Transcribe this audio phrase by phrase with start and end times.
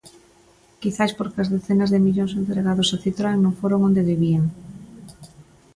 [0.81, 4.45] Quizais porque as decenas de millóns entregados a Citroën non foron onde debían.